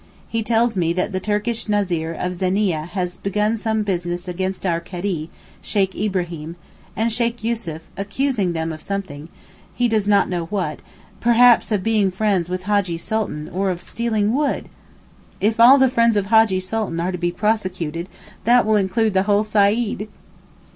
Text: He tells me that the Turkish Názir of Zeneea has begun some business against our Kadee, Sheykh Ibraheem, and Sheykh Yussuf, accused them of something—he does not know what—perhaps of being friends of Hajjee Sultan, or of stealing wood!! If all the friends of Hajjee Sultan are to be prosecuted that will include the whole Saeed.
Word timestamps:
He 0.27 0.41
tells 0.41 0.75
me 0.75 0.93
that 0.93 1.11
the 1.11 1.19
Turkish 1.19 1.67
Názir 1.67 2.15
of 2.17 2.33
Zeneea 2.33 2.87
has 2.87 3.17
begun 3.17 3.55
some 3.55 3.83
business 3.83 4.27
against 4.27 4.65
our 4.65 4.79
Kadee, 4.79 5.29
Sheykh 5.61 5.93
Ibraheem, 5.95 6.55
and 6.95 7.13
Sheykh 7.13 7.43
Yussuf, 7.43 7.83
accused 7.95 8.55
them 8.55 8.73
of 8.73 8.81
something—he 8.81 9.87
does 9.87 10.07
not 10.07 10.27
know 10.27 10.45
what—perhaps 10.47 11.71
of 11.71 11.83
being 11.83 12.09
friends 12.09 12.49
of 12.49 12.63
Hajjee 12.63 12.97
Sultan, 12.99 13.47
or 13.49 13.69
of 13.69 13.79
stealing 13.79 14.33
wood!! 14.33 14.69
If 15.39 15.59
all 15.59 15.77
the 15.77 15.87
friends 15.87 16.17
of 16.17 16.25
Hajjee 16.31 16.61
Sultan 16.63 16.99
are 16.99 17.11
to 17.11 17.17
be 17.19 17.31
prosecuted 17.31 18.09
that 18.43 18.65
will 18.65 18.77
include 18.77 19.13
the 19.13 19.21
whole 19.29 19.43
Saeed. 19.43 20.07